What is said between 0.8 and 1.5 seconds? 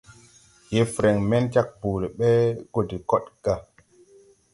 freŋ men